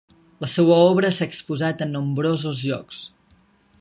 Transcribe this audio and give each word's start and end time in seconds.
La 0.43 0.47
seua 0.53 0.77
obra 0.93 1.11
s'ha 1.17 1.27
exposat 1.31 1.85
en 1.87 1.93
nombrosos 1.99 2.67
llocs. 2.71 3.03